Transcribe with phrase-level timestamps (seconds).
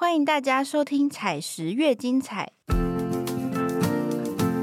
[0.00, 2.52] 欢迎大家收听《采石越精彩》，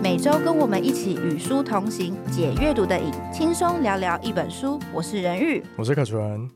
[0.01, 4.79] 每周跟我们一起与书同行，解阅读的瘾，轻松聊聊一本书。
[4.93, 6.49] 我是任玉，我是可纯。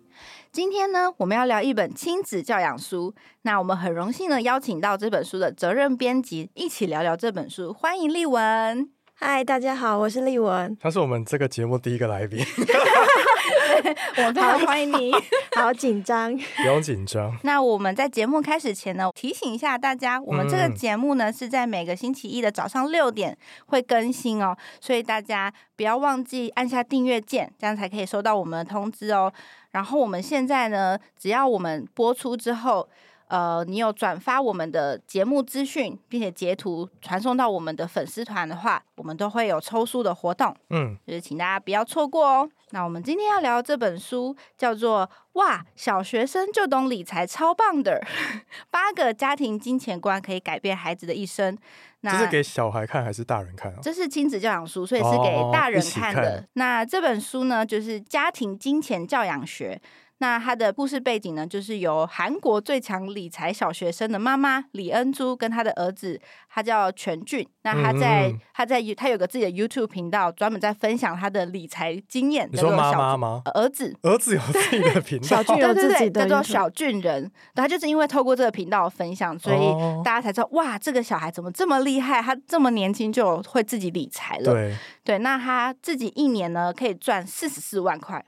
[0.53, 3.13] 今天呢，我们要聊一本亲子教养书。
[3.41, 7.73] 那我们很荣幸的邀请到这本书的责任编辑，一起聊聊这本书。
[7.73, 8.89] 欢迎丽文。
[9.21, 10.77] 嗨，大家好，我是丽文。
[10.79, 12.39] 他是我们这个节目第一个来宾，
[14.15, 15.11] 我们非常欢迎你。
[15.57, 17.37] 好紧张，不用紧张。
[17.43, 29.29] 那我们在节目开始前呢，提醒一下大家，我们这个节目呢是在每个星期一的早上六点会更新哦，所以大家不要忘记按下订阅键，这样才可以收到我们的通知哦。
[29.71, 32.87] 然后我们现在呢，只要我们播出之后。
[33.29, 40.55] 呃，你有转发我们的节目资讯，并且截图传送到我们的粉丝团的话，我们都会有抽书的活动。
[40.71, 42.49] 嗯，就是请大家不要错过哦。
[42.71, 48.01] 那我们今天要聊这本书叫做《哇，小学生就懂理财，超棒的
[48.71, 51.55] 八个家庭金钱观可以改变孩子的一生》。
[52.01, 53.77] 那这是给小孩看还是大人看啊？
[53.81, 56.43] 这是亲子教养书，所以是给大人看的。
[56.53, 59.79] 那这本书呢，就是《家庭金钱教养学》。
[60.21, 67.47] 那他的故事背景呢，就是由韩国最强理财小学生的妈妈李恩珠跟他的儿子，他叫全俊。
[67.63, 72.49] 那他在他在他有个自己的 YouTube 频道，专门在分享他的理财经验。
[72.51, 73.41] 你说妈妈吗？
[73.53, 77.31] 儿子，儿子有自己的 频道，小俊有自己的，叫做小俊人。
[77.55, 82.21] 他就是因为透过这个频道分享，所以大家才知道哇，这个小孩怎么这么厉害？
[82.21, 84.53] 他这么年轻就会自己理财了。
[84.53, 88.25] 对对，那他自己一年呢可以赚四十四万块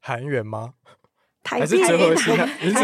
[0.00, 0.72] 韩元吗？
[1.42, 1.98] 台币， 最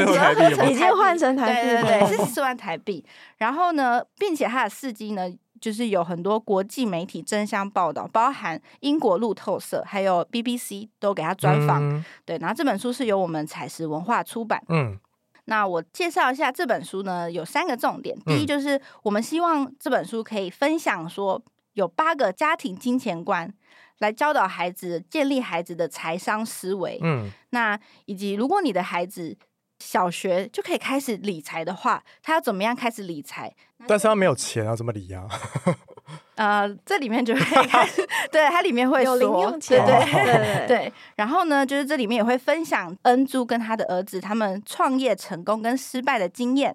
[0.04, 3.04] 后台币已经换成台币，对对对，是四万台币。
[3.36, 12.04] 然后呢，并且他的事迹呢，就是有很多国际媒体争相报道，包含英国路透社还有 BBC 都给他专访。
[12.24, 14.62] 对，然后这本书是由我们采石文化出版。
[14.68, 14.98] 嗯，
[15.44, 18.18] 那我介绍一下这本书呢，有三个重点。
[18.26, 21.40] 第一，就是我们希望这本书可以分享说，
[21.74, 23.52] 有八个家庭金钱观。
[23.98, 29.36] 来教导孩子建立孩子的财商思维，嗯，那以及如果你的孩子
[29.80, 33.54] 小学就可以开始理财的话，他要怎么样开始理财？
[33.86, 35.26] 但是他没有钱啊，怎么理呀？
[36.36, 40.92] 呃，这里面就会开始， 对，它里面会有零用钱，对对对。
[41.16, 46.74] 然后呢，就是这里面也会分享恩珠跟他的儿子他们创业成功跟失败的经验。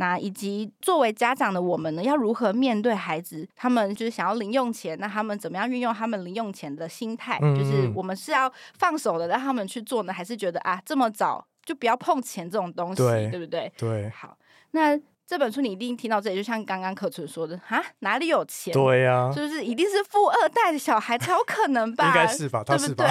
[0.00, 3.46] 那以及作为家长的我们呢，要如何面对孩子？
[3.56, 7.36] 他们就是想要零用钱，那他们怎么样运用他们零用钱的心态？
[7.40, 13.72] 就是我们是要放手的让他们去做呢，还是觉得啊这么早就不要碰钱这种东西，对不对？
[13.76, 14.08] 对。
[14.10, 14.38] 好，
[14.70, 18.72] 那这本书你一定听到这里，就像刚刚可纯说的啊，哪里有钱？
[18.72, 22.06] 对呀，就是一定是富二代的小孩才有可能 吧？
[22.06, 22.62] 应该是吧？
[22.62, 23.06] 对不对？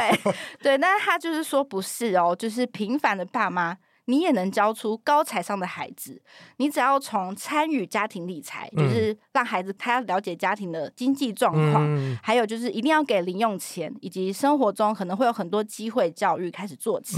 [0.61, 3.77] 对， 但是他就是说不是哦，就是平凡的爸妈。
[4.07, 6.21] 你也能教出高财商的孩子。
[6.57, 17.17] 你只要从参与家庭理财，就是让孩子他要了解家庭的经济状况，还有就是一定要给零用钱，以及生活中可能会有很多机会教育开始做起。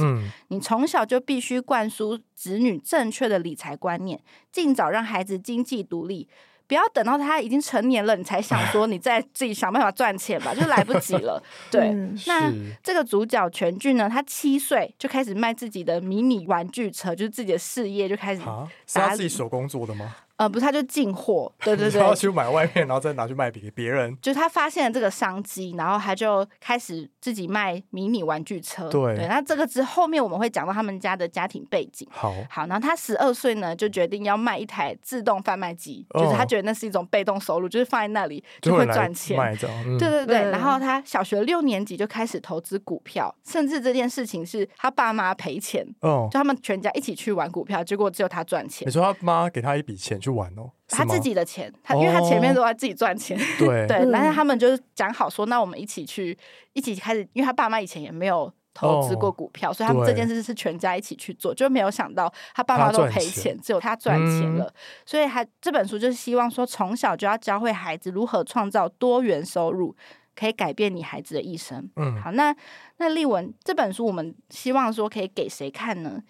[0.50, 4.22] 你从小就必须灌输子女正确的理财观念，
[4.52, 6.28] 尽早让孩子经济独立。
[6.70, 11.42] 不要等到他已经成年了，你才想说你再自己想办法赚钱吧，就来不及了。
[11.72, 11.90] 对，
[12.28, 12.54] 那
[12.84, 18.42] 这个主角全俊呢，他七岁就开始卖自己的迷你玩具车，就是自己的事业就开始。
[18.86, 20.16] 是他自己手工做的吗？
[20.40, 24.18] 呃，不是，他就进货，对对对， 然后去买外面，然后再拿去卖给别人。
[24.22, 28.88] 就是他发现了这个商机，然后他就开始自己卖迷你玩具车。
[28.88, 32.08] 对，那这个之后面我们会讲到他们家的家庭背景。
[32.10, 39.38] 好，好，然后他十二岁呢，就决定要卖一台自动贩卖机，就是他觉得那是一种被动收入，就是放在那里就会赚钱。
[39.38, 40.52] 卖对对对。
[40.52, 48.88] 然后他小学六年级就开始投资股票，甚至这件事情是他爸妈赔钱，哦，就他们全家一起去玩股票，结果只有他赚钱。
[48.88, 50.72] 你说他妈给他一笔钱去玩哦？
[50.88, 53.86] 他自己的钱，他因为他前面都在自己赚钱， 对。
[53.88, 56.38] 对，但是他们就是讲好说，那我们一起去，
[56.74, 64.74] 一起开始，因为他爸妈以前也没有投资过股票，所以他们这件事是全家一起去做，就没有想到他爸妈都赔钱，只有他赚钱了，
[65.06, 69.96] 所以他这本书就是希望说，从小就要教会孩子如何创造多元收入，
[70.36, 71.90] 可以改变你孩子的一生。
[71.98, 72.56] 嗯，好，那
[72.98, 76.22] 那丽文这本书，我们希望说可以给谁看呢？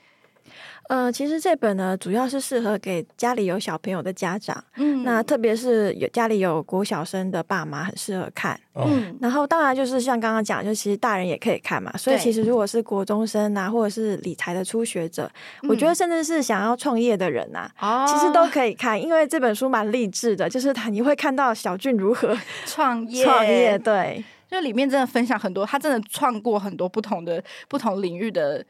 [0.88, 15.30] 呃，其实这本呢，主要是适合给家里有小朋友的家长，嗯，那特别是有家里有国小生的爸妈，很适合看，嗯，然后当然就是像刚刚讲，就其实大人也可以看嘛，所以其实如果是国中生啊，或者是理财的初学者，
[15.68, 18.08] 我觉得甚至是想要创业的人呐，哦。
[18.10, 28.66] 其实都可以看，因为这本书蛮励志的，就是他你会看到小俊如何创业， 创业，对，就里面真的分享很多，他真的创过很多不同的不同领域的。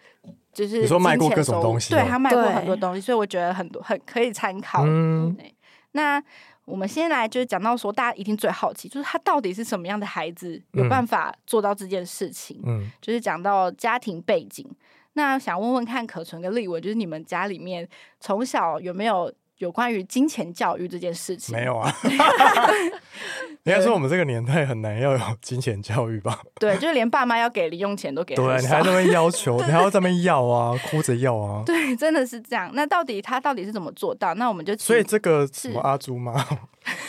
[0.51, 4.83] 就是你说卖过各种东西哦对他卖过很多东西，所以我觉得很多很可以参考。
[4.85, 5.53] 嗯对，
[5.91, 6.21] 那
[6.65, 12.61] 我们先来就是讲到说，大家一定最好奇，就是他到底是什么样的孩子有嗯办法做到这件事情？
[12.65, 14.67] 嗯，就是讲到家庭背景，
[15.13, 17.87] 那想问问看可纯跟立文，就是你们家里面
[18.19, 21.55] 从小有没有有关于金钱教育这件事情？
[21.55, 21.93] 没有啊。
[23.63, 26.39] 应该说我们这个年代很难要有金钱教育吧？
[26.59, 31.61] 对，就是连爸妈要给零用钱都给对啊，你还在那边要求， 你还要在那边要啊，哭着要啊。
[31.65, 32.71] 对，真的是这样。
[32.73, 34.33] 那到底他到底是怎么做到？
[34.35, 36.33] 那我们就所以这个什么阿朱妈，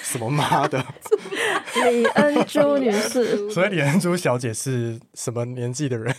[0.02, 0.84] 什么妈的，
[1.84, 6.14] 李恩珠女士，所以李恩珠小姐是什么年纪的人？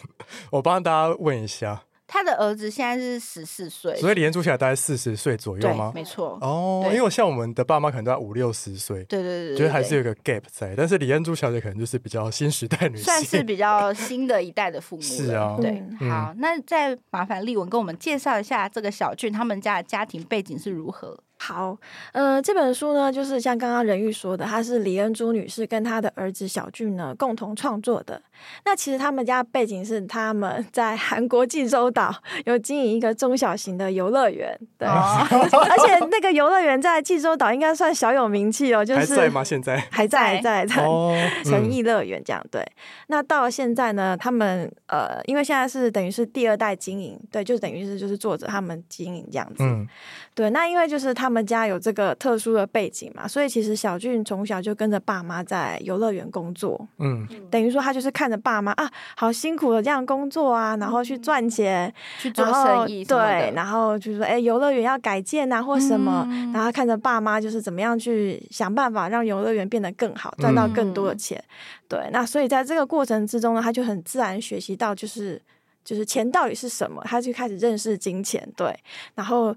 [0.52, 1.84] 我帮大家问一下。
[2.22, 5.92] 他的儿子现在是十四岁，所以李恩珠小姐大概四十岁左右对，吗？
[5.96, 6.38] 没错。
[6.40, 10.76] 哦，对因为像我们的爸妈可能都要五六十岁，对对对对，觉得还是对有个 gap 在。
[10.78, 15.08] 但是李恩珠小姐可能就是比较新时代女性，算是比较新的一代的父母 了。
[15.08, 21.18] 是啊对，嗯好，那再麻烦丽文跟我们介绍一下这个小俊他们家的家庭背景是如何。
[21.44, 21.76] 好，
[22.12, 28.22] 呃，这本书呢，就是像刚刚任玉说的，它是李恩珠女士跟她的儿子小俊呢共同创作的。
[28.64, 32.14] 那其实他们家背景是他们 在韩国济州岛
[32.46, 39.44] 有经营一个中小型的游乐园，对，哦而且那个游乐园在济州岛应该算小有名气哦，就是还在吗？
[39.44, 39.78] 现在？
[39.90, 40.76] 还在，还在，在。
[41.44, 42.64] 诚意乐园这样对，
[43.08, 49.88] 那到了现在呢，他们呃，因为现在是等于是第二代经营，对，就等于是就是作者他们经营这样子，嗯
[50.34, 66.52] 对，那因为就是他们家有这个特殊的背景嘛，所以其实小俊从小就跟着爸妈在游乐园工作，嗯，等于说他就是看着爸妈啊，好辛苦的这样工作啊，然后去赚钱，去做生意对，然后就是说，哎，游乐园要改建啊，或什么，嗯。
[66.52, 71.18] 然后看着爸妈就是怎么样去想办法让游乐园变得更好，赚到更多的嗯。
[71.18, 71.44] 钱。
[71.88, 75.42] 对，那所以在这个过程之中呢，他就很自然学习到，就是
[75.84, 78.78] 就是钱到底是什么，他就开始认识金钱，对，
[79.16, 79.56] 然后。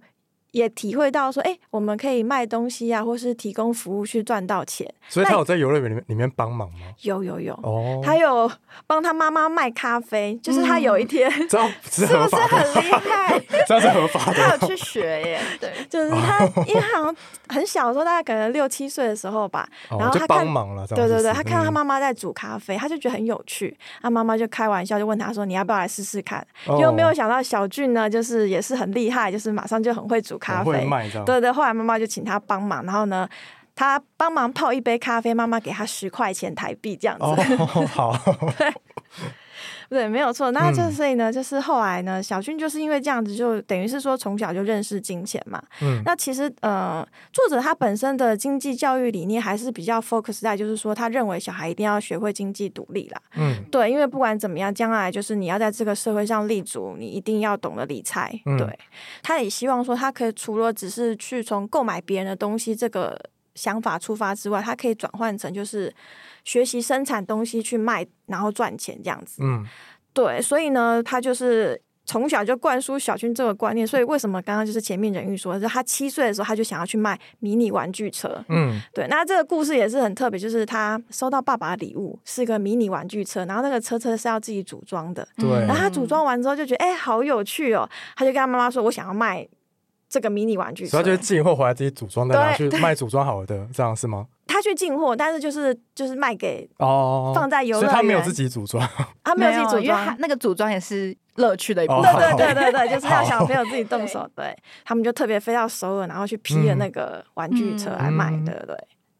[0.54, 4.88] 也体会到说，哎、我们可以卖东西啊，或是提供服务去赚到钱。
[5.08, 6.86] 所以他有在游乐园里面里面帮忙吗？
[7.02, 8.50] 有有有，哦，他有
[8.86, 11.58] 帮他妈妈卖咖啡，就是他有一天 这
[11.90, 13.38] 是是不是很厉害？
[13.66, 14.38] 这样是合法的。
[14.38, 17.16] 他有去学耶，对，就是他，因为他好像
[17.48, 20.28] 很小的时候，大概可能六七岁的时候吧，然后他看。
[20.28, 23.76] 帮忙了，对对对，他看到他嗯妈妈在煮咖啡，他就觉得很有趣。
[24.00, 30.86] 他妈妈就开玩笑，就问他说：“你要不要来试试看？”哦结果没有想到小俊呢，就是也是很厉害，就是马上就很会煮咖啡。
[31.24, 33.26] 对对，后来妈妈就请他帮忙，然后呢，
[33.74, 37.24] 他帮忙泡一杯咖啡，妈妈给他十块钱台币这样子。
[37.24, 38.12] 哦，好，
[38.58, 38.74] 对，
[40.08, 40.50] 没有错。
[40.50, 45.62] 那就嗯所以呢，就是后来呢，小俊就是因为这样子，就等于是说从小就认识金钱嘛。
[45.82, 53.20] 嗯那其实呃，作者他本身的经济教育理念还是比较 focus 在，就是说他认为小孩一定要学会经济独立啦。
[53.36, 58.32] 嗯对，因为不管怎么样，将来就是你要在这个社会上立足，你一定要懂得理财。
[58.46, 58.78] 嗯对，
[59.22, 63.18] 他也希望说，他可以除了只是去从购买别人的东西这个
[63.54, 65.92] 想法出发之外，他可以转换成就是
[66.44, 69.42] 学习生产东西去卖，然后赚钱这样子。
[69.42, 69.64] 嗯，
[70.12, 73.86] 对，所以呢，他就是从小就灌输小军这个观念。
[73.86, 78.44] 所以为什么刚刚就是前面人玉说，就他七岁的时候他就想要去卖迷你玩具车。
[78.48, 85.26] 嗯，对，那这个故事也是很特别，就是他收到爸爸的礼物是个迷你玩具车，然后那个车车是要自己组装的。
[85.36, 89.46] 对然后他组装完之后就觉得，哎、好有趣哦，他就跟他妈妈说，我想要卖
[90.14, 91.06] 这个迷你玩具车所以他。
[91.06, 94.26] 就是进货回来自己组装，再拿去对卖组装好的，这样是吗？
[94.46, 98.88] 他去进货，但是就是就是卖给哦，放在游乐园，所以他没有自己组装，
[99.24, 102.14] 他没有自己组因为装他，那个组装也是乐趣的一部哦分。
[102.36, 104.28] 对对对对对， 就是让好小朋友自己动手。
[104.36, 108.76] 对他们就特别飞到首尔，然后去批了那个玩具车来卖，嗯对对对。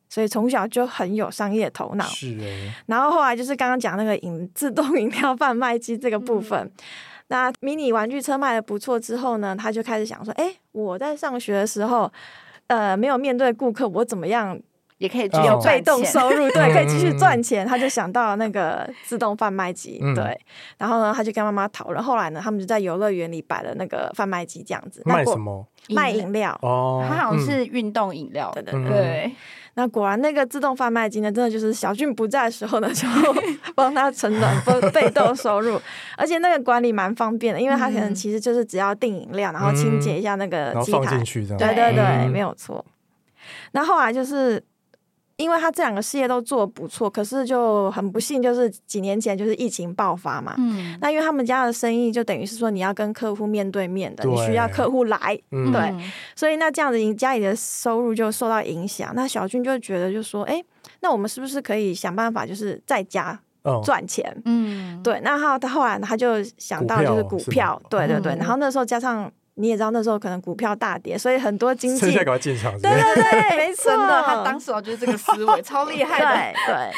[0.08, 2.04] 所以从小就很有商业头脑。
[2.04, 6.70] 是哎，然后后来就是刚刚讲那个饮自动饮料贩卖机这个部分。
[7.28, 12.12] 那迷你玩具车卖的不错之后呢，他就开始想说：，哎，我在上学的时候，
[12.66, 14.60] 呃，没有面对顾客，我怎么样
[14.98, 16.48] 也可以继哦续有被动收入？
[16.50, 17.66] 对，可以继续嗯赚钱。
[17.66, 20.38] 他就想到了那个自动贩卖机，嗯对。
[20.78, 22.02] 然后呢，他就跟妈妈讨论。
[22.02, 25.02] 后来呢，他们就在游乐园里摆了那个贩卖机，这样子。
[25.04, 25.66] 卖什么？
[25.90, 26.56] 卖饮料。
[26.62, 29.32] 哦，它好像嗯是运动饮料，对对嗯对。
[29.76, 33.08] 那果然那个自动贩卖机呢，真的就是小俊不在的时候呢，就
[33.74, 35.80] 帮他承担被被动收入，
[36.16, 42.84] 而且那个管理蛮方便的，因为他可能嗯其实就是只要订饮料，然后清洁一下那个然后机台放进，去这样，对对对，嗯没有错。
[43.72, 44.62] 那后来就是。
[45.36, 50.54] 因为他这两个事业都做得不错，可是就很不幸，就是几年前就是疫情爆发嘛。
[50.58, 55.92] 嗯，那因为他们家的生意就等于是说你要跟客户面对面的，你需要客户来，嗯对
[56.36, 59.12] 所以那这样子，你家里的收入就受到影响。
[59.16, 60.62] 那小俊就觉得，就说，哎、
[61.00, 63.38] 那我们是不是可以想办法，就是在家
[63.82, 64.40] 赚钱。
[64.44, 65.20] 嗯，对。
[65.24, 68.36] 那他他后来他就想到就是股票，对对对。
[68.36, 72.00] 然后那时候加上你也知道那时候可能股票大跌，所以很多经济
[72.80, 73.92] 对对对，没 错。
[73.96, 76.90] 他当时就是这个思维超厉害的，对。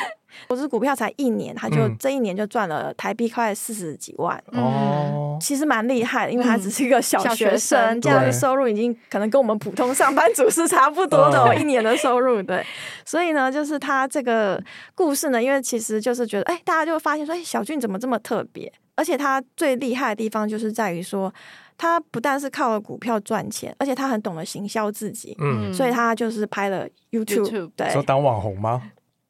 [0.48, 12.42] 我是股票才一年，他就这一年就赚了台币快四十几万哦，其实蛮厉害的，因为他只是一个小学生，这样的收入已经可能跟我们普通上班族是差不多的，一年的收入。
[12.42, 12.62] 对，
[13.06, 14.62] 所以呢，就是他这个
[14.94, 18.70] 故事呢，因为其实就是觉得，哎，大家就会发现说，哎，小俊怎么这么特别？
[18.96, 21.32] 而且他最厉害的地方就是在于说，
[21.78, 28.82] 他不但是靠了股票赚钱，而且他很懂得行销自己，嗯，所以他就是拍了 YouTube，对，说当网红吗？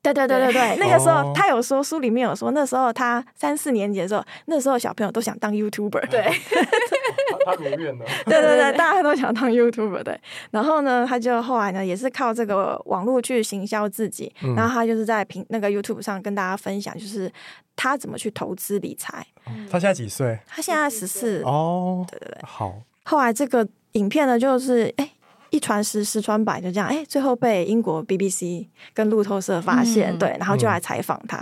[0.02, 6.22] 对对对对对，那个时候他有说书里面有说，那时候他三四年级的时候，那时候小朋友都想当 YouTuber，对，
[7.46, 8.04] 他如愿了。
[8.26, 10.20] 对对对，大家都想当 YouTuber，对。
[10.50, 17.30] 然后呢，他就后来呢，也是靠这个网络去行销自己，然后他就是在平那个 YouTube 上跟大家分享，就是
[17.74, 19.26] 他怎么去投资理财。
[19.70, 20.38] 他现在几岁？
[20.46, 21.42] 他现在十四。
[21.44, 22.74] 哦，对对对，好。
[23.04, 25.10] 后来这个影片呢，就是哎。
[25.50, 31.38] 一传十，十传百，就这样，哎，最后被英国 BBC 跟路透社发现，对，然后就来采访他，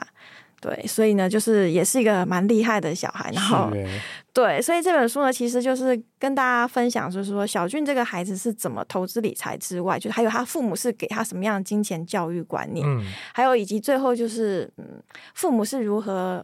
[0.65, 3.71] 对，所以呢，就是也是一个蛮厉害的小孩，然后，
[4.33, 13.05] 对，所以这本书呢，其实就是跟大家分享，就是说小俊这个孩子是怎么投资理财之外，就还有他父母是给他什么样的金钱教育观念，嗯，
[13.35, 15.03] 还有以及最后就是，嗯，
[15.35, 16.43] 父母是如何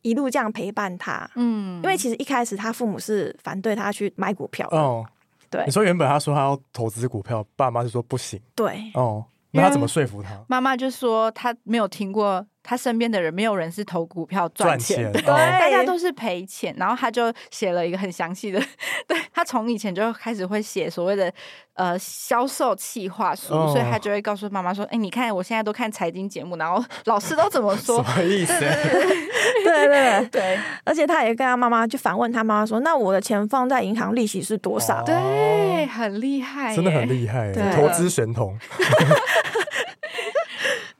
[0.00, 5.06] 一路这样陪伴他，嗯，因为其实一开始他父母是反对他去买股票哦。
[5.48, 8.40] 对，你说原本他说他要投资股票，爸妈就说不行。
[8.56, 10.30] 对，哦，那他怎么说服他？
[10.48, 12.44] 妈妈就说他没有听过。
[12.62, 16.74] 他身边的人没有人是投股票赚钱的， 对，大家都是赔钱。
[16.78, 18.60] 然后他就写了一个很详细的，
[19.06, 21.32] 对他从以前就开始会写所谓的
[21.74, 28.02] 呃销售企划书，所以他就会告诉妈妈说：“哎，你看我现在都看财经节目，然后老师都怎么说？
[28.04, 28.54] 什么意思？
[29.64, 35.02] 对对对， 而且他也跟他妈妈就反问他妈妈说：那我的钱放在银行利息是多少？
[35.04, 38.56] 对，很厉害，真的很厉害，投资神童。”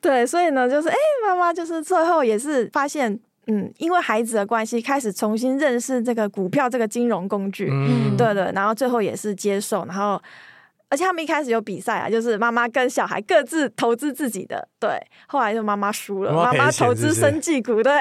[0.02, 3.16] 对，所以呢，就是哎，妈妈就是最后也是发现，
[3.46, 10.20] 嗯，因为孩子的关系，开始重新认识这个股票这个金融工具，嗯，对对，然后最后也是接受，然后
[10.88, 17.92] 而且他们一开始有比赛啊，就是妈妈跟小孩各自投资自己的，对，后来就妈妈输了，妈妈投资生技股，对，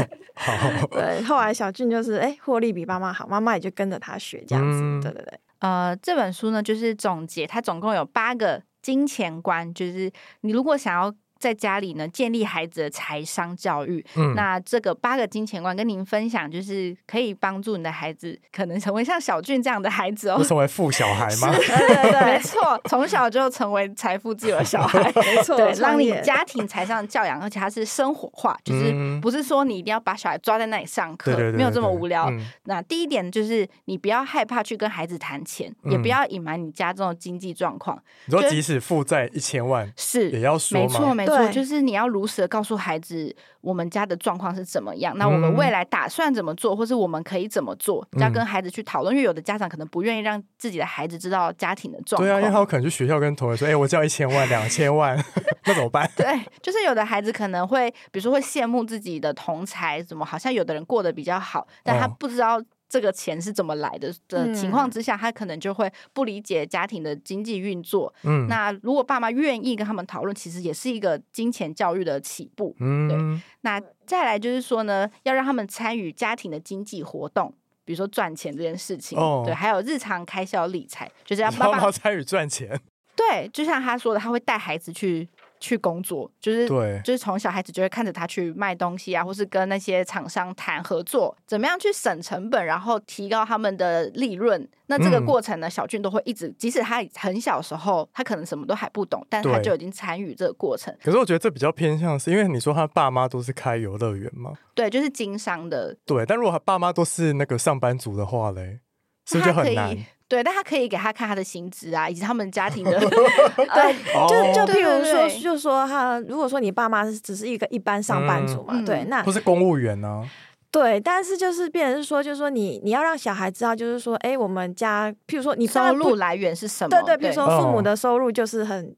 [0.90, 8.62] 对，后来小俊就是哎，获利比妈妈好，妈妈也就跟着他学这样子，对对对，呃，这本书呢就是总结，它总共有八个。
[8.82, 10.10] 金钱观就是
[10.42, 11.14] 你如果想要。
[11.40, 14.04] 在家里呢，建立孩子的财商教育。
[14.14, 21.50] 嗯，那这个八个金钱观跟您分享，就是可以帮助你的孩子可能成为像小俊这样的孩子哦，成为富小孩吗？
[21.56, 32.30] 对对对，没错，从小就成为财富自由的小孩， 没错，对，让你家庭财商教养，而且它是生活化，就是不是说你一定要把小孩抓在那里上课，没有这么无聊。
[32.64, 37.98] 那第一点就是你不要害怕去跟孩子谈钱，也不要隐瞒你家中的经济状况。
[38.26, 41.29] 你说即使负债一千万，是也要说没错没。
[41.36, 49.14] 对，就是你要如实的告诉孩子我们家的状况是怎么样，那我们未来打算怎么做，或是我们可以怎么做，要跟孩子去讨论。
[49.14, 55.16] 因为有的家长可能不愿意让自己的孩子知道家庭的状况，对啊，因为他可能去学校跟同学说：“哎，我交一千万、两千万
[55.66, 62.60] 那怎么办？”对，就是有的孩子可能会，比如说会羡慕自己的同才，怎么好像有的人过得比较好，但他不知道。
[62.90, 68.12] 这个钱是怎么来的的情况之下，他可能就会不理解家庭的经济运作。
[68.24, 72.74] 嗯，那如果爸妈愿意跟他们讨论，其实也是一个金钱教育的起步。
[72.80, 73.42] 嗯，对。
[73.60, 77.54] 那再来就是说呢，要让他们参与家庭的经济活动，
[77.84, 79.16] 比如说赚钱这件事情。
[79.16, 82.76] 哦，对，还有日常开销理财，就是要爸妈参与赚钱。
[83.14, 85.28] 对，就像他说的，他会带孩子去。
[85.60, 94.66] 去工作，就是对，就是从小孩子就会看着他去卖东西啊，或是跟那些厂商谈合作，怎么样去省成本，然后提高他们的利润。
[94.86, 100.92] 那这个过程呢，小俊都会一直，即使他很小时候，他可能什么都还不懂，但他就已经参与这个过程。
[101.02, 105.94] 可是我觉得这比较偏向是因为你说他爸妈都是开游乐园嘛，对，就是经商的。
[106.04, 108.80] 对，但如果他爸妈都是那个上班族的话嘞，
[109.26, 109.96] 是不是就很难？
[110.30, 112.92] 对，但他可以给他看他的薪资啊，以及他们家庭的。
[113.02, 113.94] 对，
[114.28, 120.22] 就就譬如说，就说他，如果说你爸妈是只是一个一般上班族嘛，对，那不是公务员呢。
[120.70, 126.90] 对，但是就是变成是说，就是说你你要让小孩知道，就是说，哎，我们家譬如说你收入来源是什么？
[126.90, 128.94] 对对，比如说父母的收入就是很。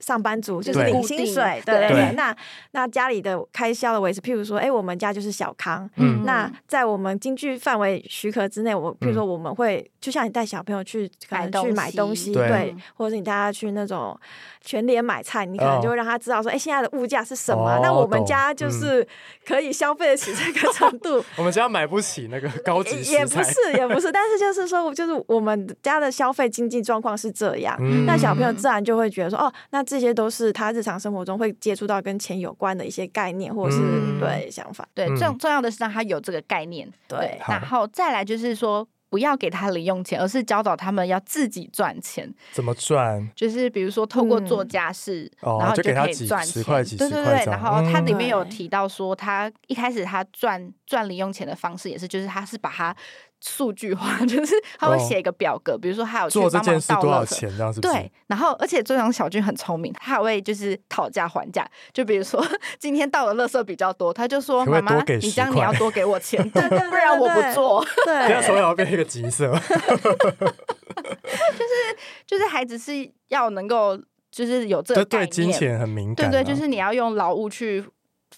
[0.00, 2.12] 上班族，就是领薪水，对对。
[2.14, 2.34] 那
[2.72, 14.18] 那家里的开销的维持，譬如说，哎，我们家就是小康，嗯，那在我们经济范围许可之内，我譬如说我们会，就像你带小朋友去可能去买东西，对，或者是你带他去那种
[14.60, 17.80] 全联买菜，你可能就会让他知道说，哎，现在的物价是什么？
[17.82, 19.06] 那我们家就是
[19.46, 21.24] 可以消费得起这个程度。
[21.36, 27.76] 我们家买不起那个高级也不是，也不是，但是就是说，就是我们家的消费经济状况是这样，
[28.06, 33.82] 那小朋友自然就会觉得说，哦，那这些都是他日常生活中会接触到跟钱有关的一些概念，或者是
[34.20, 34.86] 对想法。
[34.94, 36.88] 对，重重要的是让他有这个概念。
[37.08, 38.86] 对，然后再来就是说。
[39.10, 42.30] 不要给他零用钱，而是教导他们要自己赚钱。
[42.52, 43.26] 怎么赚？
[43.34, 46.62] 就是比如说，透过做家事，然后就可以赚钱。
[46.62, 52.94] 对对对，然后他里面有提到说，他一开始他赚赚零用钱的方式也是，就是他是把它。
[53.40, 57.80] 数据化 就是他会写一个表格，比如说他有做这件事多少钱这样子。
[57.80, 61.68] 对，然后而且周阳小军很聪明，他还会就是讨价还价。
[61.92, 62.44] 就比如说
[62.78, 67.84] 今天到的垃圾比较多，他就说妈妈，你这样你要多给我钱， 不然我不做。
[68.04, 69.52] 对，这样从小变一个急色。
[70.98, 72.92] 就是就是孩子是
[73.28, 73.96] 要能够
[74.30, 77.84] 就是有这个对金钱很敏感，对对，就是你要用劳务去。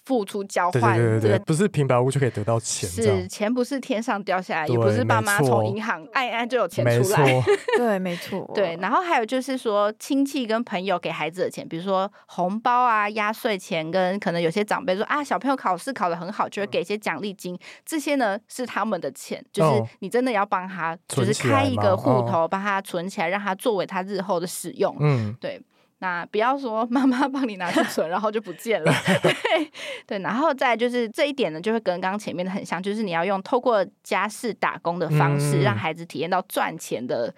[0.05, 7.43] 付出交换，对对对，不是平白无故就可以得到钱，是钱不是天上掉下来，也不是爸妈从银行按一按就有钱出来，
[7.77, 8.77] 对，没错，对。
[8.81, 25.61] 然后还有就是说，亲戚跟朋友给孩子的钱，比如说红包啊、压岁钱，跟可能有些长辈说啊，小朋友考试考得很好，就会给一些奖励金，这些呢是他们的钱，就是你真的要帮他，就是开一个户头，帮他存起来，让他作为他日后的使用，嗯，对。
[26.01, 28.91] 那不要说 妈妈帮你拿去存，然后就不见了。
[29.21, 29.71] 对
[30.07, 37.31] 对，然后再就是这一点呢，就会跟刚刚前面的很像，就是你要用透过家事打工的方式，让孩子体验到赚钱的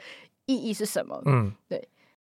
[0.45, 1.21] 意义是什么。
[1.25, 1.87] 嗯，对。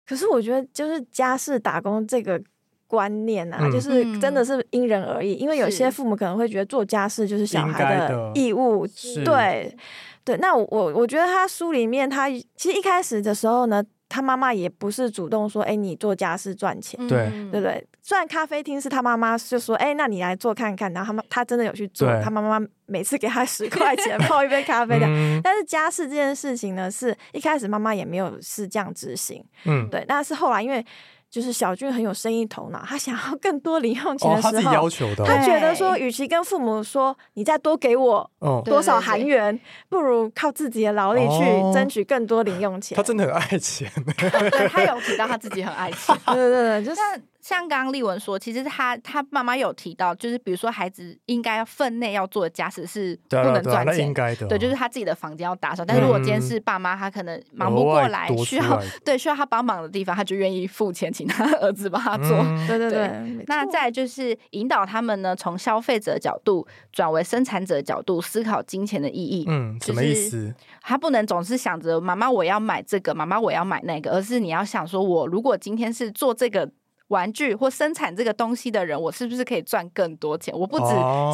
[0.07, 2.41] 可是我觉得，就是家事打工这个
[2.87, 5.33] 观念啊，就是真的是因人而异。
[5.35, 8.87] 因为有些父母可能会觉得做家事就是小孩的义务。
[9.23, 9.77] 对，
[10.25, 10.35] 对。
[10.37, 13.83] 那我我觉得他书里面，他其实一开始的时候呢。
[14.13, 17.84] 他妈妈也不是主动说，哎，你做家事赚钱，对对不对？
[18.03, 25.08] 虽然咖啡厅是他妈妈就说，哎，那你来做看看，然后他妈他真的有去做，他妈妈每次给他十块钱泡一杯咖啡的。
[25.43, 30.86] 但是家事这件事情呢，是一开始妈妈也没有是这样执行，嗯，对，但是后来因为。
[31.33, 35.25] 就是小俊很有生意头脑，他想要更多零用钱的时候，他自己要求的。
[35.25, 38.29] 他觉得说，与其跟父母说你再多给我
[38.63, 42.95] 多少韩元，不如靠自己的劳力去争取更多零用钱。
[42.95, 43.91] 他真的很爱钱，
[44.51, 47.01] 对他有提到他自己很爱钱， 对对对，就是。
[47.43, 54.13] 像刚刚丽文说，其实他他妈妈有提到，就是比如说孩子应该分内要做的家事是不能赚钱，
[54.47, 55.84] 对，就是他自己的房间要打扫。
[55.84, 62.29] 但是如果今天是爸妈，他可能忙不过来， 需要对需要他帮忙的地方，他就愿意付钱请他 儿子帮他做。
[62.65, 63.43] 对对对。
[63.47, 69.43] 那再就是引导他们呢，从消费者角度转为生产者角度思考金钱的意义。
[69.49, 70.56] 嗯，什么意思？
[70.82, 76.71] 他不能总是想着妈妈我要买这个，妈妈我要买那个，而是你要想说，我如果今天是做这个。
[77.07, 80.53] 玩具或生产这个东西的人，我是不是可以赚更多钱？
[80.57, 80.85] 我不只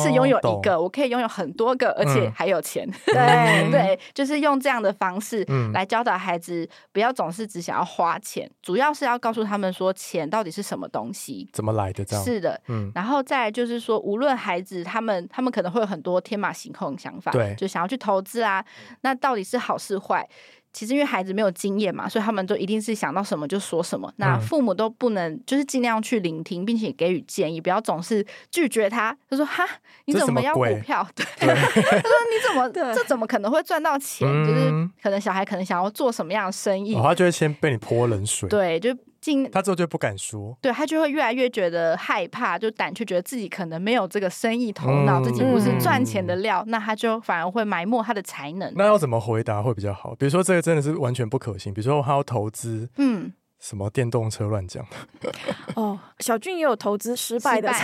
[0.03, 2.89] 是拥有一个，我可以拥有很多个，而且还有钱。
[3.05, 12.03] 对对，就是用这样的方式来教导孩子，不要总是只想要花钱，主要是要告诉他们说，钱到底是什么东西，怎么来的？
[12.03, 12.91] 这样是的，嗯。
[12.93, 18.65] 然后再就是说，无论孩子他们，他们可能会有很多天马行空的想法，对，就想要去投资啊，
[19.01, 20.27] 那到底是好是坏？
[20.71, 24.12] 其实因为孩子没有经验嘛，所以他们都一定是想到什么就说什么。
[24.17, 29.15] 那父母都不能就是尽量去聆听，并且给予建议，不要总是拒绝他。
[29.29, 29.65] 他说：“哈，
[30.05, 34.27] 你怎么要股票？” 对，他说：“你怎么这怎么可能会赚到钱？
[34.45, 34.69] 就是
[35.01, 38.95] 可能小孩可能想要做什么样的生意，他就会先被你泼冷水。”对，就。
[39.30, 48.74] 进他之后就不敢说，对他就会越来越觉得害怕，就胆怯，觉得自己可能没有这个生意头脑，自己不是赚钱的料，那他就反而会埋没他的才能。
[48.76, 50.15] 那要怎么回答会比较好？
[50.15, 54.86] 比如说这个真的是完全不可行，比如说他要投资，嗯，什么电动车乱讲。
[55.76, 57.69] 哦，小俊也有投资失败的。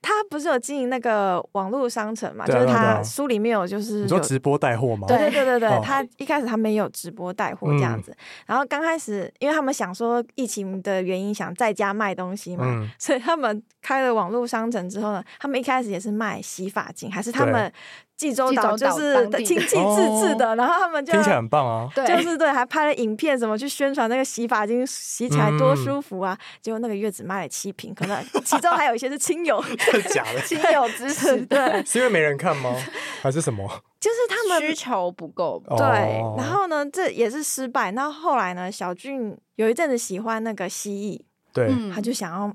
[0.00, 2.46] 他不是有经营那个网络商城嘛？
[2.46, 5.08] 就是他书里面有，就是你说直播带货吗？
[5.08, 8.16] 对对对对对，他一开始他没有直播带货这样子，
[8.46, 17.70] 然后刚开始因为他们想说疫情的原因想在家卖东西嘛，所以他们开了网络商城之后呢，他们一开始也是卖洗发精，还是他们。
[18.18, 26.36] 济州岛就是亲戚自制的，然后他们就听起来很棒啊，就是对，还拍了影片，怎么去宣传那个洗发精洗起来多舒服啊？
[26.60, 29.62] 结果那个月只卖了七瓶，可能其中还有一些是亲友，
[30.12, 32.74] 假的，亲友支持， 对，是因为没人看吗？
[33.22, 33.64] 还是什么？
[34.00, 35.86] 就是他们需求不够，对。
[36.36, 37.92] 然后呢，这也是失败。
[37.92, 41.24] 那后来呢，小俊有一阵子喜欢那个蜥蜴。
[41.52, 42.52] 对，他就想要。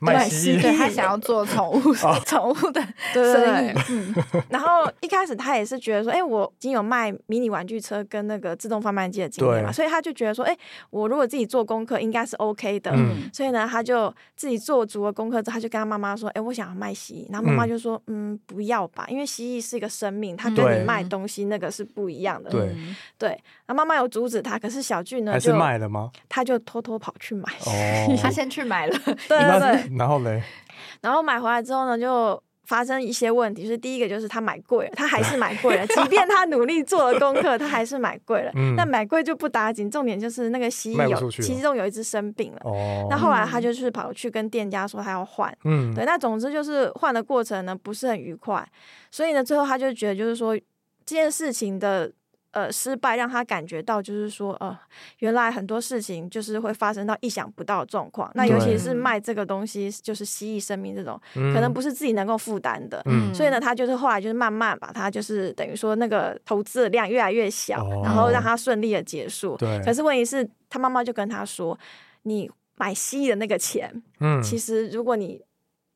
[0.00, 1.94] 卖蜥蜴，对他想要做宠物
[2.26, 2.82] 宠物的
[3.12, 3.72] 生意。
[3.90, 4.14] 嗯，
[4.48, 10.56] 然后一开始他也是觉得说，哎，我已经有卖迷你玩具车跟那个自动贩卖机的经验嘛，所以他就觉得说，哎，
[10.90, 12.90] 我如果自己做功课应该是 OK 的。
[12.94, 17.32] 嗯，所以呢，他就自己做足了功课之后，他就跟他妈妈说，哎，我想要卖蜥蜴。
[17.32, 22.50] 然后妈妈就说，嗯，不要吧，因为蜥蜴是一个生命，它跟你卖东西那个是不一样的。
[22.50, 22.74] 对，
[23.18, 23.28] 对。
[23.66, 26.10] 然后妈妈有阻止他，可是小俊呢，还是卖了吗？
[26.28, 27.44] 他就偷偷跑去买。
[27.66, 28.98] 哦， 他先去买了。
[29.04, 29.89] 对对对。
[29.98, 30.42] 然后嘞，
[31.02, 33.66] 然后买回来之后呢，就发生一些问题。
[33.66, 38.52] 是第一个，就是他买贵了，他还是买贵了， 即便他努力做了功课，他还是买贵了。
[38.54, 38.74] 嗯。
[38.76, 42.60] 那买贵就不打紧，重点就是那个蜥蜴有其中有一只生病了。
[42.64, 43.06] 哦。
[43.10, 45.52] 那后来他就是跑去跟店家说他要换。
[45.64, 45.94] 嗯。
[45.94, 48.66] 对，那总之就是换的过程呢不是很愉快，
[49.10, 50.56] 所以呢最后他就觉得就是说
[51.04, 52.12] 这件事情的。
[52.52, 54.76] 呃，失败让他感觉到，就是说，呃，
[55.20, 58.30] 原来很多事情就是会发生到意想不到的状况。
[58.34, 63.04] 那尤其是卖这个东西，就是蜥蜴生命这种，可能不是自己能够负担的。
[63.32, 69.56] 所以呢，他就是后来就是慢慢把它，就是等于说那个投资的量越来越小，然后让他顺利的结束。
[69.56, 69.80] 对。
[69.84, 71.78] 可是问题是，他妈妈就跟他说
[72.24, 75.40] ：“你买蜥蜴的那个钱，嗯，其实如果你……”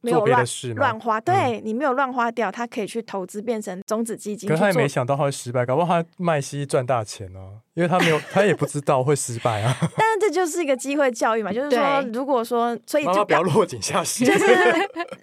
[0.04, 0.44] 没有乱
[0.76, 4.48] 乱花，对你没有乱花掉，他可以去投资变成种子基金。
[4.48, 7.40] 可是他也没想到他会失败，搞不好他卖西赚大钱呢，
[7.72, 9.74] 因为他没有， 他也不知道会失败啊。
[9.96, 14.46] 但是这就是一个机会教育嘛， 就是说，如果说，所以就不要落井下石，就是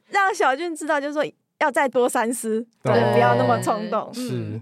[0.10, 1.24] 让小俊知道，就是说
[1.60, 4.12] 要再多三思，对，不要那么冲动。
[4.14, 4.60] 是，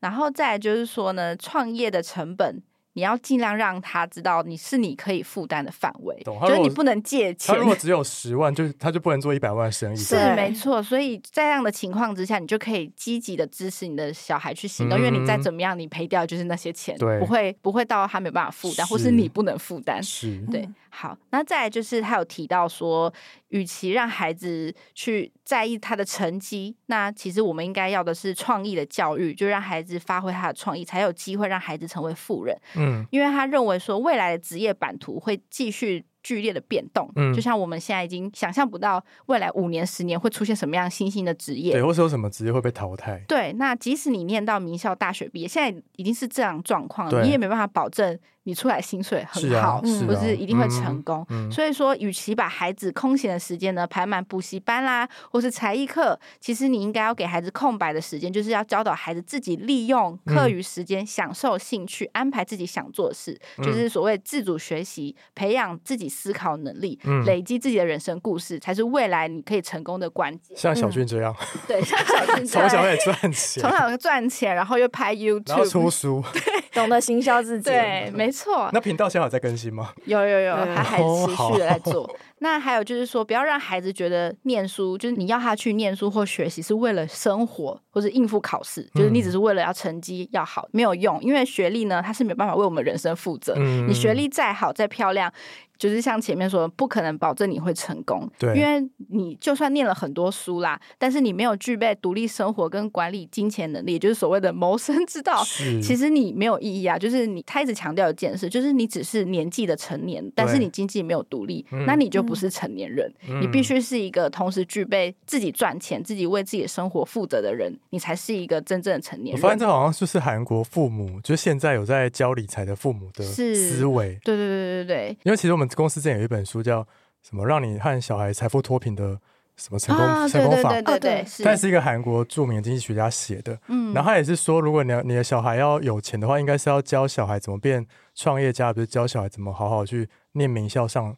[0.00, 2.62] 然后再就是说呢，创业的成本。
[2.98, 7.54] 你要尽量让他知道你是你可以负担的范围，就是你不能借钱。
[7.54, 9.96] 他如果只有十万，就他就不能做一百万生意。
[9.96, 20.02] 是没错，所以在这样的情况之下，你就可以积极的支持你的小孩去行动，因为你再怎么样，你赔掉就是那些钱，不会不会到他没有办法负担，或是你不能负担。
[20.02, 20.68] 是，对。
[20.90, 23.12] 好，那再来就是他有提到说，
[23.48, 32.58] 与其让孩子去在意他的成绩，那其实我们应该要的是创意的教育，就让孩子发挥他的创意，才有机会让孩子成为富人。
[32.76, 36.04] 嗯，因为他认为说，未来的职业版图会继续。
[36.20, 43.24] 剧烈的变动，嗯，就像我们现在已经想象不到未来五年、十年会出现什么样新兴的职业，对，或是有什么职业会被淘汰。
[43.28, 48.18] 对，那即使你念到名校大学毕业，现在已经是这样状况，你也没办法保证
[48.48, 51.24] 你出来薪水很好，不是一定会成功。
[51.52, 66.08] 所以说，与其把孩子空闲的时间呢排满补习班啦，或是才艺课，其实你应该要给孩子空白的时间，就是要教导孩子自己利用课余时间享受兴趣，安排自己想做的事，就是所谓自主学习，培养自己。
[66.08, 70.56] 思考能力，累积自己的人生故事，才是未来你可以成功的关键。
[70.56, 71.34] 像小俊这样，
[71.68, 78.37] 对，像小俊 从小也赚钱，从小赚钱，然后又拍 YouTube，然后出书， 对，懂得行销自己，对，没错。
[78.72, 79.92] 那频道现在有在更新吗？
[80.04, 82.16] 有有有，还还持续的在做。
[82.40, 91.22] 那还有就是说，不要让孩子觉得念书就是你要他去念书或学习是为了生活或者应付考试，就是你只是为了要成绩要好，没有用。
[91.22, 93.54] 因为学历呢，它是没有办法为我们人生负责。
[93.86, 95.32] 你学历再好再漂亮。
[95.78, 105.40] 就是像前面说，不可能保证你会成功，对，因为你就算念了很多书啦，但是你没有具备独立生活跟管理金钱能力，就是所谓的谋生之道，
[105.80, 106.98] 其实你没有意义啊。
[106.98, 113.10] 就是你他一直强调一件事，就是你只是年纪的成年，但是你经济没有独立，那你就不是成年人。
[113.40, 119.42] 你必须是一个同时具备自己赚钱、自己为自己的生活负责的人，你才是一个真正的成年人。
[119.42, 124.18] 我发现这好像就是韩国父母，就是现在有在教理财的父母的思维。
[124.22, 125.66] 对对对对对，因为其实我们。
[125.78, 126.84] 公司之前有一本书叫
[127.22, 127.46] 什么？
[127.46, 129.16] 让你和小孩财富脱贫的
[129.56, 130.70] 什么成功成功法？
[130.70, 133.56] 对对对，但是一个韩国著名的经济学家写的。
[133.68, 141.14] 嗯，然后他也是说，如果你你的小孩要有钱的话，应该是要教小孩怎么变创业家，不是教小孩怎么好好去念名校上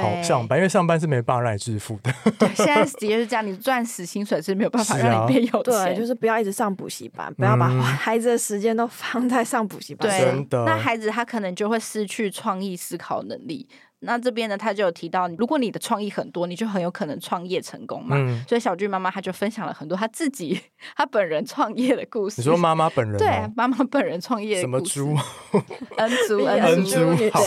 [0.00, 2.12] 好上班，因为上班是没办法让你致富的。
[2.38, 5.62] 对，现在的确是这样，你赚死薪水是没有办法让你变有钱。
[5.62, 10.10] 对，就是不要一直上补习班，不要把孩子的时间都放在上补习班。
[10.10, 13.68] 真的，那孩子他可能就会失去创意思考能力。
[14.06, 18.14] 那这边呢，他就有提到，如果你的创意很多，你就很有可能创业成功嘛。
[18.46, 20.60] 所以小俊妈妈她就分享了很多她自己、
[20.94, 22.42] 她本人创业的故事。
[22.42, 23.16] 你说妈妈本人？
[23.16, 24.60] 对，妈妈本人创业。
[24.60, 25.16] 什么猪？
[25.96, 27.00] 恩猪，恩猪。
[27.32, 27.40] 好，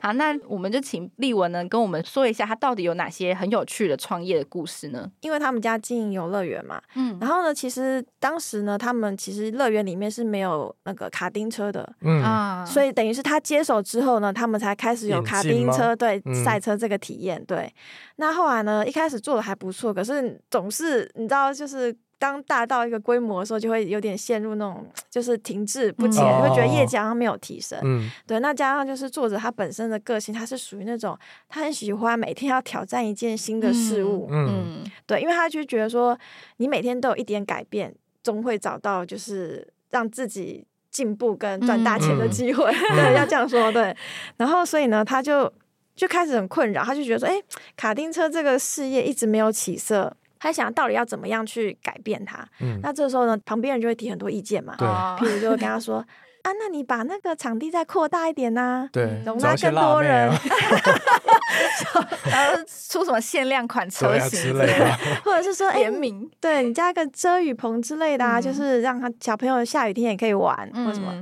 [0.00, 5.10] 好，那我们就请丽文呢跟我们说一下，她到底有哪些很有趣的创业的故事呢？
[5.20, 15.94] 因为他们家经营游乐园嘛，嗯，然后呢，其实当时呢，他们其实乐园里面是没有那个卡丁车的，嗯啊，所以等于是他接手之后呢，他们才开始有卡丁车。
[15.98, 17.74] 对赛车这个体验，对，
[18.16, 18.86] 那后来呢？
[18.86, 27.78] 一开始做的还不错，可是总是你知道，就是当大到一个规模的时候，就会有点陷入那种就是停滞不前，会觉得业绩好像没有提升。
[27.84, 28.40] 嗯，对。
[28.40, 31.16] 那加上就是作者他本身的个性，他是属于那种
[31.48, 34.28] 他很喜欢每天要挑战一件新的事物。
[34.30, 36.18] 嗯，对，因为他就觉得说，
[36.56, 42.72] 你每天都有一点改变，终会找到就是让自己进步跟赚大钱的机会。
[42.72, 43.96] 对，要这样说对。
[44.36, 45.52] 然后所以呢，他就
[45.94, 47.40] 就开始很困扰，他就觉得说，哎，
[47.76, 50.16] 卡丁车这个事业一直没有起色。
[50.40, 52.46] 他想到底要怎么样去改变他？
[52.60, 54.74] 嗯，那这时候呢，旁边人就会提很多意见嘛。
[54.78, 54.86] 对，
[55.18, 55.96] 譬如就会跟他说
[56.42, 60.30] ：“啊，那你把那个场地再扩大一点呐，对，容纳更多人
[62.30, 62.56] 然后
[62.88, 71.12] 出什么限量款车型之类的，或者是说联名，对你加个遮雨棚之类的啊，就是让他小朋友下雨天也可以玩，或什么。”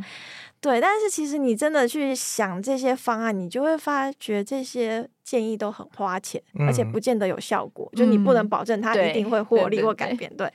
[0.67, 7.89] 对，但是其实你真的去想这些方案，你就会发觉这些建议都很花钱，而且不见得有效果。
[7.95, 10.29] 就你不能保证他一定会获利或改变。
[10.37, 10.53] 对，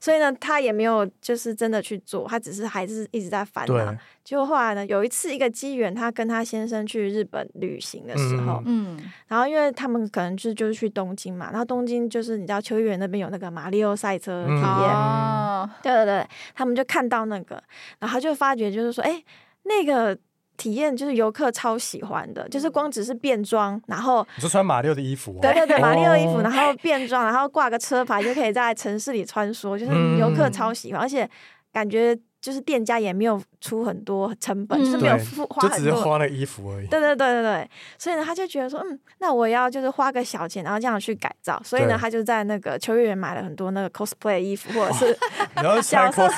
[0.00, 3.94] 所以呢，他也没有就是真的去做，他只是还是一直在烦恼。
[4.24, 17.62] 就后来呢，有一次一个机缘，他跟他先生去日本旅行的时候，嗯，然后因为他们可能就就是去东京嘛，然后东京就是你知道秋叶原那边有那个马里奥赛车体验，对对对，他们就看到那个，
[17.98, 19.22] 然后就发觉就是说，哎。
[19.70, 20.18] 那个
[20.56, 31.26] 体验就是游客超喜欢的，就是光只是变装，然后你是穿马六的衣服，对对对，马六的衣服，然后变装，然后挂个车牌就可以在城市里穿梭，就是游客超喜欢，而且
[31.72, 32.18] 感觉。
[32.40, 36.86] 就是店家也没有出很多成本，就是没有付花很多，就只是花了衣服而已。
[36.86, 41.60] 对对对对对，所以呢，他就觉得说，嗯，那我要就是花个小钱，然后这样去改造。
[41.62, 45.18] 所以呢，他就在那个秋月园买了很多那个 cosplay 衣服，或者是
[45.82, 46.28] 角色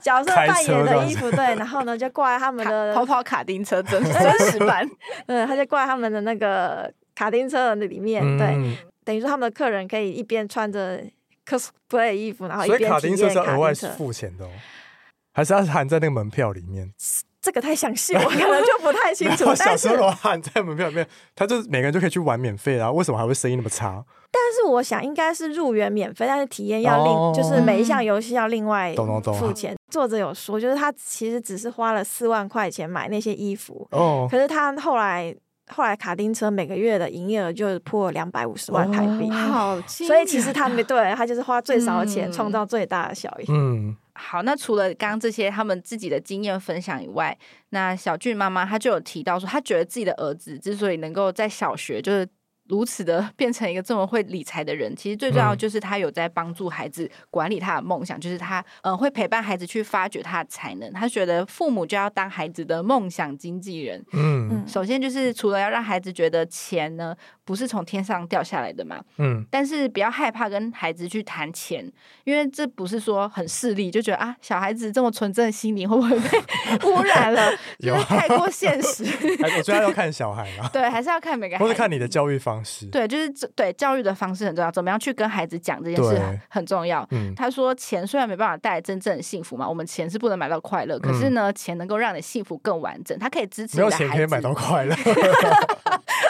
[0.00, 1.28] 角色扮演的衣服。
[1.32, 4.88] 对，然后呢，就挂在他们的跑跑卡丁车真 真实版。
[5.26, 8.22] 嗯，他就挂在他们的那个卡丁车的那里面。
[8.38, 11.02] 对，等于说他们的客人可以一边穿着
[11.44, 14.46] cosplay 衣服，然后一边卡丁车是额外付钱的。
[15.38, 16.92] 还是要含在那个门票里面，
[17.40, 19.44] 这个太详细，我可能就不太清楚。
[19.54, 22.90] 小时候含在门票里面，他就每个人就可以去玩免费啊？
[22.90, 24.04] 为什么还会生意那么差？
[24.32, 28.92] 但是我想应该是入园免费，但是体验要另，就是每一项游戏要另外
[29.38, 29.76] 付钱。
[29.92, 35.32] 作者有说，就是他其实只是花了四万块钱买那些衣服，哦，可是他后来
[35.68, 43.96] 后来卡丁车每个月的营业额就破两百五十万台币，好，所以其实他没对他就是花最少的钱创造最大的效益，嗯。
[44.18, 47.38] 好，那除了刚刚这些他们自己的经验分享以外，
[47.70, 52.28] 那小俊妈妈她就有提到说，她觉得自己的儿子之所以能够在小学就是。
[52.68, 60.92] 如此的 变成一个这么会理财的人，其实最重要就是他有在帮助孩子管理他的梦想，就是他嗯会陪伴孩子去发掘他的才能。
[60.92, 64.04] 他觉得父母就要当孩子的梦想经纪人。
[64.12, 71.90] 嗯，首先就是除了要让孩子觉得钱呢不是从天上掉下来的嘛，嗯，但是不要害怕跟孩子去谈钱，
[72.24, 76.38] 因为这不是说很势利，就觉得啊小孩子这么纯正的心灵会不会被
[76.90, 77.50] 污染了？
[77.78, 79.04] 有太过现实。
[79.56, 82.57] 我觉得要看小孩嘛，对，还是要看每个，不是看你的教育方。
[82.90, 87.08] 对，就是对教育的方式很重要，怎么样去跟孩子讲这件事很重要。
[87.36, 93.76] 他说，钱虽然没办法带来真正的幸福嘛，我们钱是不能买到快乐，可是呢，钱能够让你幸福更完整，它可以支持。
[93.76, 94.94] 没有钱可以买到快乐。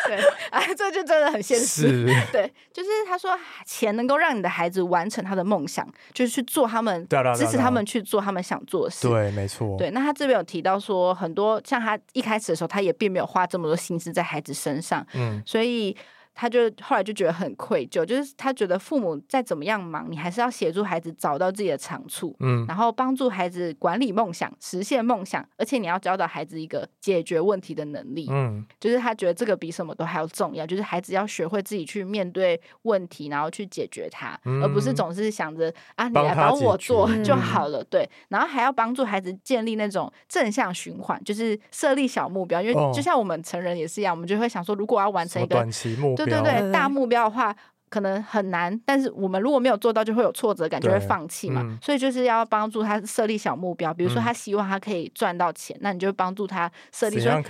[0.07, 0.17] 对，
[0.51, 2.07] 哎，这就真的很现实。
[2.33, 9.07] 对，就是他说，钱能够让你的孩子完成他的梦想，就是去做他们，支持他们去做他们想做的事。
[9.07, 9.77] 对，没错。
[9.77, 15.07] 对，那他这边有提到说，很多像他一开始的时候，他也并没有花这么多心思在孩子身上。
[15.13, 15.97] 嗯，所以。
[16.41, 46.28] 他就后来就觉得很愧疚，就是他觉得父母再怎么样忙，你还是要协助孩子找到自己的长处，嗯，然后帮助孩子管理梦想、实现梦想，而且你要教导孩子一个解决问题的能力，嗯，就是他觉得这个比什么都还要重要，就是孩子要学会自己去面对问题，然后去解决它，而不是总是想着啊你来帮我做就好了，对，然后还要帮助孩子建立那种正向循环，就是设立小目标，因为就像我们成人也是一样，我们就会想说，如果要完成一个短期目标。
[46.29, 47.55] 对对，大目标的话
[47.91, 51.79] 可能很难，但是我们如果没有做到，就会有挫折感，就会放弃嘛。
[51.81, 57.41] 所以就是要帮助他设立小目标，比如说他希望他可以赚到钱，那你就帮助他设立说啊，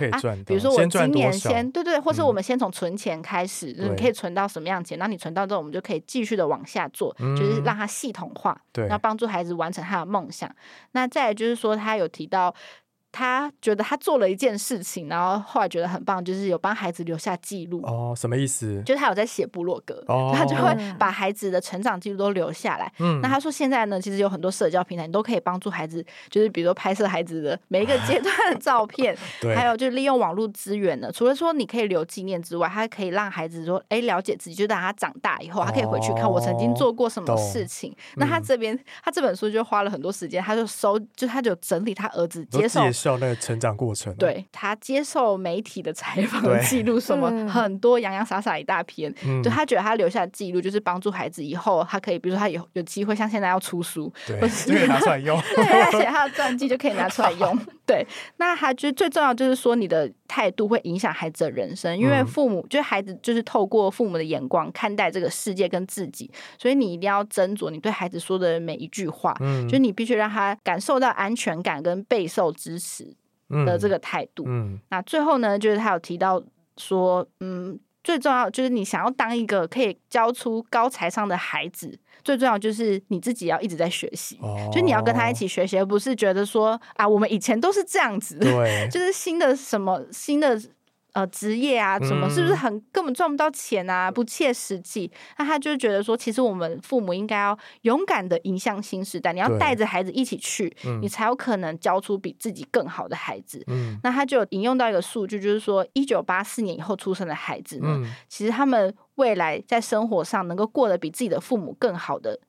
[0.45, 10.49] 比如说我今年先对对，或是我们先从存钱开始，你可以存到什么样钱，那你存到之后，我们就可以继续的往下做，就是让他系统化，对，要帮助孩子完成他的梦想。
[10.93, 12.55] 那再就是说，他有提到。
[13.11, 17.81] 他觉得他做了一件事情，然后后来觉得很棒，就是有帮孩子留下记录。
[17.83, 18.81] 哦，什么意思？
[18.85, 22.91] 就是他有在写部落格，他就会把孩子的成长记录都留下来。
[22.99, 29.17] 嗯，那他说现在呢，其实有很多社交平台，你都可以帮助孩子，就是比如说拍摄孩子的每一个阶段的照片，
[29.55, 31.11] 还有就是利用网络资源呢。
[31.11, 37.95] 除了说你可以留纪念之外，他可以让孩子说，哎，了解自己，就等他长大以后，他可以回去看我曾经做过什么事情。
[38.17, 42.81] 那他这边，他这本书就花了很多时间，他就收，就他就整理他儿子接受。
[42.99, 57.57] 笑那个成长过程，对他接受媒体的采访记录什么很多洋洋洒洒一大篇，就他觉得他留下的记录就是帮助孩子以后他可以，比如说他有有机会像现在要出书，对，就可以拿出来用， 对，他写他的传记就可以拿出来用。
[57.85, 58.05] 对，
[58.37, 73.13] 那他就最重要就是说你的态度会影响孩子的人生，因为父母就是孩子就是透过父母的眼光看待这个世界跟自己，所以你一定要斟酌你对孩子说的每一句话，嗯，就你必须让他感受到安全感跟备受支持。
[73.65, 76.39] 的这个态度，嗯，那最后呢，就是他有提到
[76.77, 84.39] 说，嗯，最重要就是你想要当一个可以教出高才商的孩子，最重要就是你自己要一直在学习，
[84.73, 90.59] 就你要跟他一起学习，而不是觉得说啊，我们以前都是这样子，对， 就是新的什么新的。
[91.13, 94.11] 呃，职业啊，什么是不是很根本赚不到钱啊？
[94.11, 95.11] 不切实际。
[95.37, 103.65] 那他就觉得说，其实我们父母应该要勇敢的迎向新时代，你要带着孩子一起去，你才有可能教出比自己更好的孩子。
[104.03, 112.39] 那他就引用到一个数据，就是说，一九八四年以后出生的孩子呢，其实他们未来在生活上能够过得比自己的父母更好的。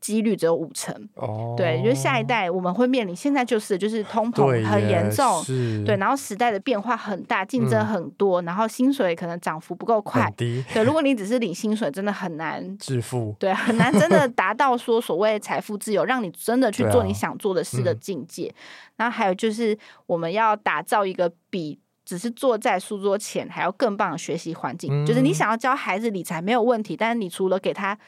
[0.00, 1.54] 几率只有五成，哦。
[1.56, 5.42] 对，就是下一代我们会面临，现在就是就是通膨很严重，
[5.84, 18.54] 对，然后时代的变化很大，竞争很多，然后薪水可能涨幅不够快，对，如果你只是领薪水，真的很难 致富，对，很难真的达到说所谓财富自由，让你真的去做你想做的事的境界。
[18.96, 27.98] 然后还有就是我们要打造一个比只是坐在书桌前还要更棒的学习环境，就是你想要教孩子理财没有问题，但是你除了给他。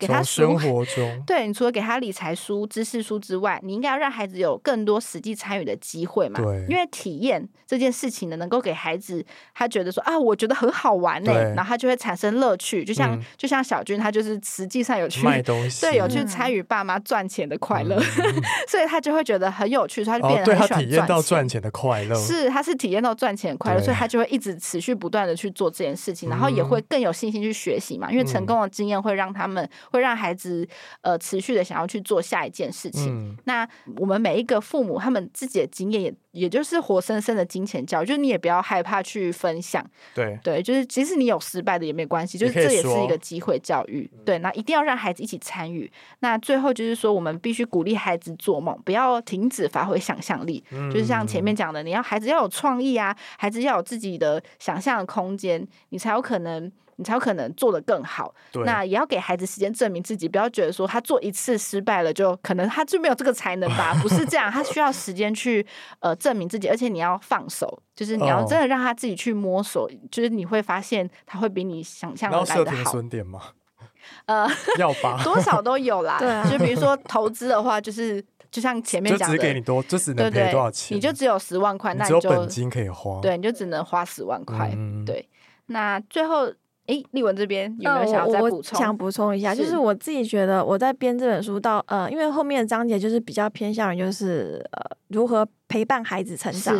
[0.00, 6.40] 给他生活中， 对你除了给他理财书、知识书之外，你应该要让孩子有更多实际参与的机会嘛？
[6.40, 12.82] 对，因为体验这件事情呢，能够给孩子他觉得说啊，我觉得很好玩呢，然后他就会产生乐趣。
[12.82, 18.00] 就像就像小军，他就是实际上有去卖东西， 对，有去参与爸妈赚钱的快乐，
[18.66, 22.14] 所以他就会觉得很有趣，他就变得很喜欢体验到赚钱的快乐。
[22.14, 28.10] 是，他是体验到赚钱的快乐，所以他就会一直持续不断的去做这件事情，然后也会更有信心去学习嘛。
[28.10, 30.66] 因为成功的经验会让他们会让孩子。
[31.02, 33.36] 呃，持续的想要去做下一件事情。
[33.44, 39.84] 那我们每一个父母，他们自己的经验也也就是活生生的金钱教育，就是你也不要害怕去分享。
[40.14, 44.10] 对对，就是即使你有失败的也没关系，就是这也是一个机会教育。
[44.24, 45.90] 对，那一定要让孩子一起参与。
[46.18, 50.62] 那最后就是说，我们必须鼓励孩子做梦，不要停止发挥想象力。
[50.92, 56.70] 就是像前面讲的，你要孩子要有创意啊，孩子要有自己的想象的空间，你才有可能。
[57.00, 58.32] 你才有可能做得更好。
[58.66, 63.98] 那也要给孩子时间证明自己，不要觉得说他做一次失败了就可能他就没有这个才能吧？
[64.02, 65.66] 不是这样，他需要时间去
[65.98, 73.00] 呃证明自己，而且你要放手，就是你要真的让他自己去摸索，就是你会发现他会比你想象的来的好。
[73.02, 73.40] 点吗？
[74.26, 74.46] 呃，
[74.78, 76.18] 要吧，多少都有啦。
[76.20, 80.96] 对，就比如说投资的话，就是就像前面讲的，只给你多，就只能赔多少钱？
[80.96, 83.20] 你就只有十万块，那只有本金可以花。
[83.20, 84.70] 对，你就只能花十万块。
[84.76, 85.26] 嗯对，
[85.66, 86.52] 那最后。
[86.90, 88.78] 哎，丽文这边有没有想要再补充？
[88.78, 96.76] 想补充一下，就是我自己觉得我在编这本书到呃，因为后面的章节就是比较偏向于就是呃如何陪伴孩子成长。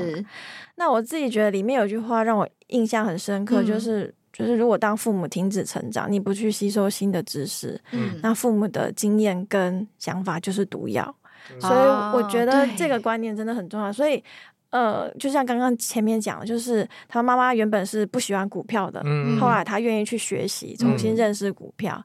[0.74, 11.14] 那我自己觉得里面有句话让我印象很深刻，就是就是如果当父母停止成长，你不去吸收新的知识，嗯，那父母的经验跟想法就是毒药。
[11.58, 11.74] 所以
[12.14, 13.92] 我觉得这个观念真的很重要。
[13.92, 14.24] 所以。
[14.70, 19.02] 呃，就像刚刚前面讲的，就是他妈妈原本是不喜欢股票的，
[19.38, 22.02] 后来他愿意去学习，重新认识股票。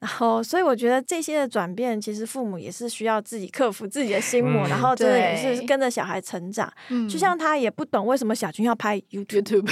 [0.00, 6.70] 然后，所以我觉得这些的转变，其实父母也是需要自己克服自己的心魔，然后真的也是跟着小孩成长。
[7.08, 9.66] 就像他也不懂为什么小军要拍 YouTube，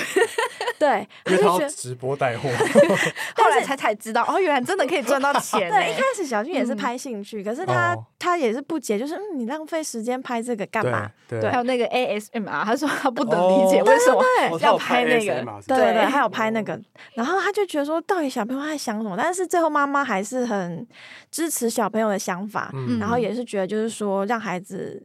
[0.83, 2.49] 对，因为他直播带货，
[3.37, 5.71] 后来才才知道哦，原来真的可以赚到 钱。
[5.71, 11.09] 对，一开始小俊也是拍兴趣，可是他他也是不解，就是嗯，你浪费时间拍这个干嘛？
[11.29, 14.23] 对，还有那个 ASMR，他说他不能理解为什么。
[14.61, 16.79] 要拍那个，对对对，还有拍那个，
[17.15, 19.17] 然后他就觉得说，到底小朋友在想什么？
[19.17, 20.87] 但是最后妈妈还是很
[21.31, 25.05] 支持小朋友的想法，然后也是觉得就是说让孩子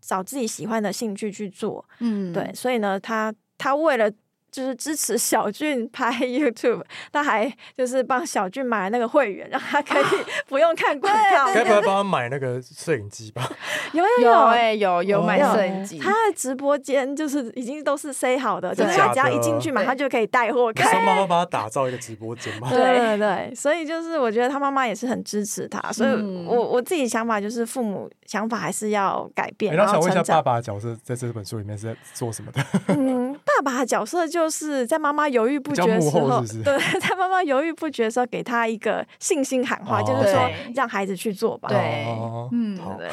[0.00, 4.10] 找自己喜欢的兴趣去做，嗯，对，所以呢，他他为了
[4.50, 6.82] 就是支持小俊拍 YouTube，
[7.12, 10.04] 他还就是帮小俊买那个会员，让他可以
[10.48, 11.52] 不用看广告。
[11.54, 13.48] 该不会帮他买那个摄影机吧？
[13.92, 15.98] 有有有哎，有有买摄影机。
[15.98, 20.72] 他的直播间就是已经都是塞好的，就是他只要一进去嘛，他就可以带货。
[20.72, 22.68] 他妈妈帮他打造一个直播间嘛？
[22.70, 25.92] 对对对，所以就是我觉得他妈妈也是很支持他。
[25.92, 26.10] 所以
[26.46, 29.74] 我我自己想法就是父母想法还是要改变。
[29.74, 32.64] 然后想问一下，爸爸的角色在这本书里面是在做什么的？
[32.88, 41.68] 嗯，爸爸的角色就是在妈妈犹豫不决的时候， 对，在妈妈犹豫不决的时候，给他一个信心喊话，就是说让孩子去做吧。
[41.68, 42.06] 对，
[42.52, 43.10] 嗯，对。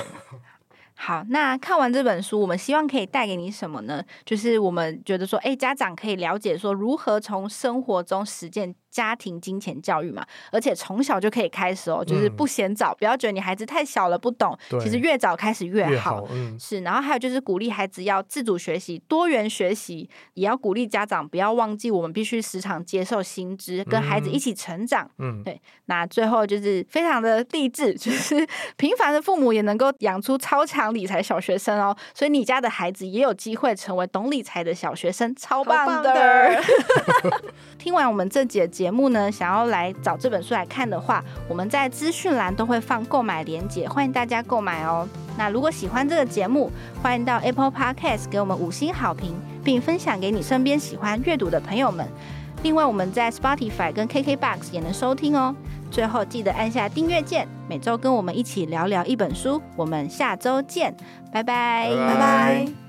[0.98, 4.02] 好，那看完这本书，我们希望可以带给你什么呢？
[4.24, 8.74] 就是我们觉得说，哎，家长可以了解说如何从生活中实践。
[8.96, 16.26] 家庭金钱教育嘛，而且从小就可以开始哦，就是不嫌早，不要觉得你孩子太小了不懂，其实越早开始越好。
[16.58, 25.12] 是，然后还有就是鼓励孩子要自主学习、多元学习，也要鼓励家长不要忘记，我们必须时常接受新知，跟孩子一起成长。
[25.18, 25.62] 嗯，对。
[25.88, 31.94] 那最后就是非常的励志， 就是平凡的父母也能够养出超强理财小学生哦。
[32.14, 36.64] 所以你家的孩子也有机会成为懂理财的小学生，超棒的。
[37.78, 45.08] 听完我们这节节目呢，想要来找这本书来看的话，我们在资讯栏都会放购买链接，欢迎大家购买哦。
[45.38, 46.72] 那如果喜欢这个节目，
[47.02, 52.08] 欢迎到 Apple Podcast 给我们五星好评，并分享给你身边喜欢阅读的朋友们。
[52.64, 55.56] 另外，我们在 Spotify 跟 KKBox 也能收听哦。
[55.92, 59.62] 最后记得按下订阅键，每周跟我们一起聊聊一本书。
[59.76, 60.96] 我们下周见，
[61.32, 62.85] 拜拜，拜拜。